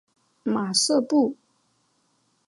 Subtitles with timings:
[0.41, 1.35] 马瑟布。